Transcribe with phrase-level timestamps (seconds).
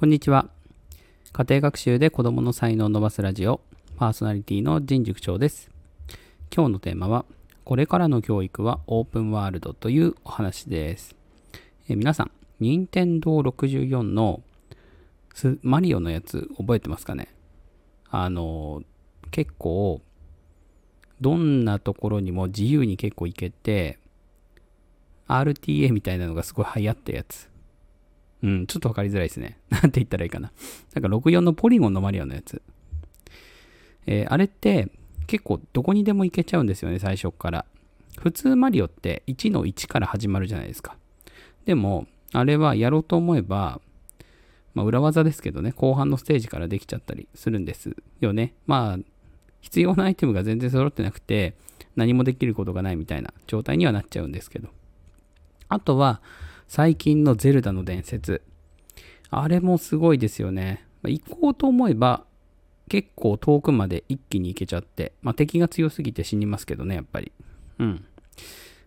[0.00, 0.48] こんにちは。
[1.34, 3.60] 家庭学習で子供の才能を伸ばすラジオ、
[3.98, 5.68] パーソナリティの陣塾長です。
[6.50, 7.26] 今日のテーマは、
[7.64, 11.14] これからの教育はオープンワールドというお話です。
[11.86, 14.40] え皆さん、任天堂64の
[15.60, 17.28] マリオのやつ覚えてますかね？
[18.08, 18.82] あの、
[19.30, 20.00] 結構、
[21.20, 23.98] どんなところにも自由に結構行けて、
[25.28, 27.50] RTA みたいなのがすごい流行ったやつ。
[28.42, 29.58] うん、ちょっとわかりづらいですね。
[29.70, 30.52] なんて言ったらいいかな。
[30.94, 32.62] なんか64のポリゴンのマリオのやつ。
[34.06, 34.88] えー、あれって
[35.26, 37.66] 結構どこにでも行けちゃうんですよね、最初から。
[38.18, 40.96] 普通マリオって1の1から始まるじゃないですか。
[41.64, 43.80] でも、あれはやろうと思えば、
[44.74, 48.54] まあ、裏技ですけどね、後半のステージからできちゃったりするんですよね。
[48.66, 48.98] まあ、
[49.60, 51.54] 必要なアイテムが全然揃ってなくて、
[51.96, 54.68] 何もできることがないみたいな状態にはなっちゃうんですけど。
[55.68, 56.20] あとは、
[56.70, 58.42] 最近のゼルダの伝説。
[59.28, 60.86] あれもすごいですよね。
[61.02, 62.24] 行こうと思えば、
[62.88, 67.32] 結構遠くまで一気に行けちゃって、まあ、敵が強すぎて死にますけどね、やっぱり。
[67.80, 68.04] うん。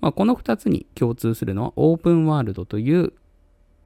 [0.00, 3.12] まあ、この2つに共通するのは、オープンワールドという、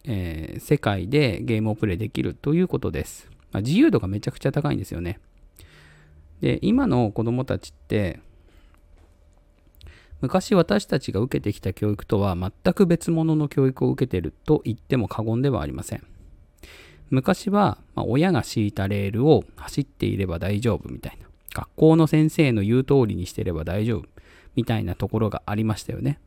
[0.05, 3.29] えー、世界でゲームをプレイできるということです。
[3.51, 5.19] まあ、自由度がめちゃくちゃ高いんですよね。
[6.41, 8.21] で、今の子供たちって、
[10.21, 16.03] 昔私たちが受けてきた教育とは全く別物の教育を受けていると言っても過言ではありません。
[17.09, 21.27] 昔は、ま親が敷いたレールを走っていれば大丈夫みたいな。
[21.53, 24.09] 学校の先生の言う通りにしてれば大丈夫
[24.55, 26.21] みたいなところがありましたよね。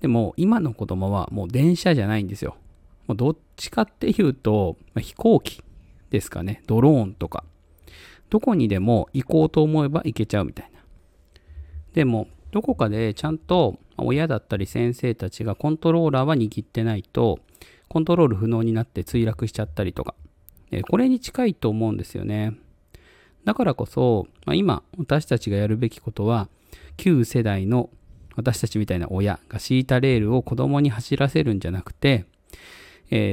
[0.00, 2.56] でも今の子供はもう電車じゃないんですよ。
[3.08, 5.62] もうどっちかっていうと、ま飛行機
[6.10, 6.62] ですかね。
[6.66, 7.44] ドローンとか。
[8.28, 10.80] どこにでも行こうと思えば行けちゃうみたいな。
[11.94, 17.38] でもどこかでちゃんと親だったり先生たちがコントローラーは握ってないと、
[17.88, 20.14] コントロール不能になって墜落しちゃったりとか、
[20.88, 22.54] これに近いと思うんですよね。
[23.44, 26.48] だからこそ、今私たちがやるべきことは、
[26.96, 27.90] 旧世代の
[28.36, 32.26] 私たちみたいな親が敷いたレールを子供に走らせるんじゃなくて、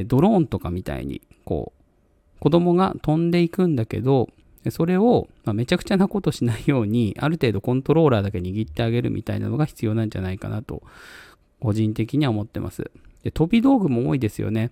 [0.05, 4.29] ドローンとかみたいに、こう、子供が飛んでいくんだけど、
[4.71, 10.83] それを、まあ、めちゃくちゃなことしないように、ある程度コントローラーだけ握ってあげるみたいなのが必要なんじゃないかなと、
[11.59, 12.91] 個人的には思ってます。
[13.23, 14.71] で飛び道具も多いですよね。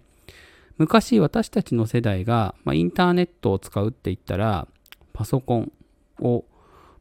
[0.77, 4.67] 昔私たちの世代が、まあ、インターネットを使うって言ったら、
[5.13, 5.71] パソコン
[6.19, 6.45] を、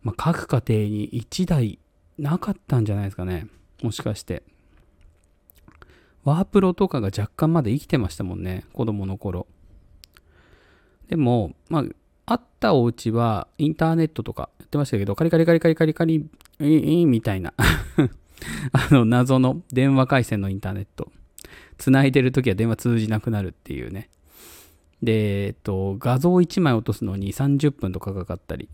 [0.03, 1.79] まあ、各家庭に1台
[2.19, 3.49] なかったんじゃないですかね。
[3.83, 4.43] もしかして。
[6.23, 8.65] ワープロとかが若干まだ生きてましたもんね。
[8.73, 9.47] 子供の頃。
[11.09, 11.85] でも、まあ、
[12.27, 16.27] あったお家はインターネットとかやってましたけど、カリカリカリカリカリカリ、
[16.61, 17.53] いいみたいな
[18.73, 21.11] あの謎の電話回線のインターネット。
[21.77, 24.09] 繋いでるときは電話通じなくなるっていうね。
[25.03, 28.69] で、えっと、画像1枚落とすのに30分とかかかったり。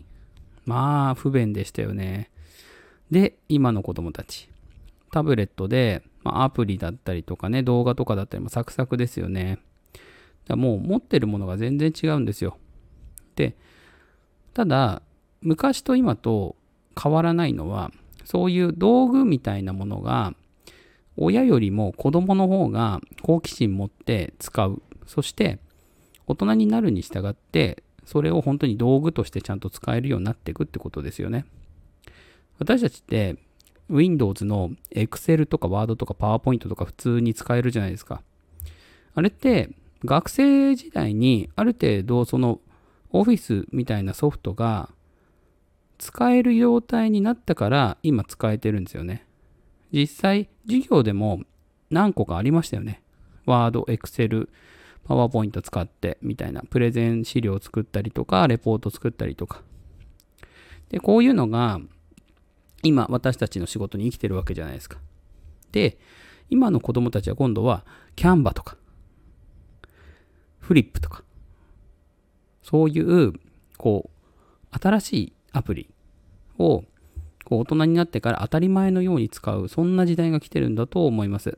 [0.65, 2.29] まあ、不便でしたよね。
[3.09, 4.49] で、今の子供たち。
[5.11, 9.59] タブレットで、まあ、アプリだったりとかね、動画とかだったりもサクサクですよね。
[10.47, 12.57] もう持ってるものが全然違うんですよ。
[13.41, 13.55] で、
[14.53, 15.01] ただ、
[15.41, 16.55] 昔と今と
[17.01, 17.91] 変わらないのは、
[18.25, 20.35] そういう道具みたいなものが、
[21.17, 24.81] 親よりも子供の方が好奇心持って使う。
[25.07, 25.59] そして、
[26.27, 31.45] 大人になるに従って、それを本当に道具としてちゃんと使えるようになっていくってことですよね。
[32.59, 33.37] 私たちって、
[33.89, 38.21] Windows の Excel とか Word とか PowerPoint とか普通に使えるじゃないですか。
[39.13, 39.69] あれって
[40.05, 42.59] 学生時代にある程度その
[43.11, 44.89] オフィスみたいなソフトが
[45.97, 49.25] 使える状態になったから今使えてるんですよね。
[49.91, 51.41] 実際、授業でも
[51.89, 53.03] 何個かありましたよね。
[53.45, 54.47] Word、Excel、
[55.07, 59.61] PowerPoint 使ってみたいなプレゼン資料を作ったりとか、レポート作ったりとか。
[60.89, 61.79] で、こういうのが
[62.83, 64.97] 今私たちの仕事に生きてるわけじゃないですか。
[65.71, 65.99] で、
[66.49, 67.85] 今の子供たちは今度は
[68.15, 68.77] キャンバとか、
[70.59, 71.23] フリップとか、
[72.71, 73.33] そういう、
[73.77, 75.89] こう、新しいアプリ
[76.57, 76.85] を、
[77.43, 81.57] こう、大人になってから当たり前のように使う、そんな時代が来てるんだと思います。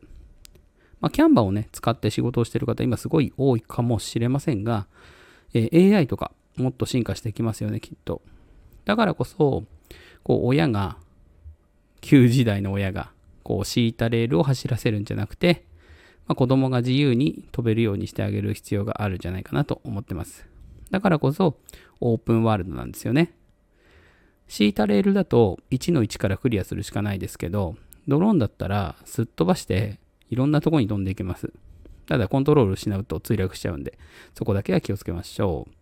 [0.99, 4.87] まあ、キャンバーをね、使って仕事をしてる方、今すごい多いかもしれませんが、
[5.53, 8.21] えー、AI とか、もっと進化していきますよね、きっと。
[8.85, 9.65] だからこそ、
[10.23, 10.97] こう、親が、
[12.01, 13.11] 旧時代の親が、
[13.43, 15.63] こう、敷いたレールを走らせるんじゃなくて、
[16.25, 20.52] まあ、子供が自由に飛べるようにしてあげる必要があるんじゃないかなと思ってます。
[20.93, 21.57] だからこそ
[22.01, 23.33] オープンワールドなんですよね。
[24.47, 27.75] 敷いたレールだと1の1からクリアするしかないですけど、
[28.07, 29.99] ドローンだったらすっ飛ばして
[30.29, 31.51] いろんなとこに飛んでいけます。
[32.05, 33.97] ただコントロール失うと墜落しちゃうんで、
[34.35, 35.73] そこだけは気をつけましょう。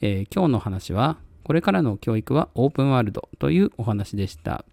[0.00, 4.64] えー、今日の話は、これからの教育はオープンワールドというお話でした。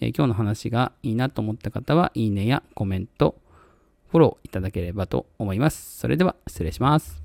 [0.00, 3.36] えー、今日の話がいいなと思った方は、いいねやコメント、
[4.10, 6.00] フォローいただければと思います。
[6.00, 7.21] それでは失礼します。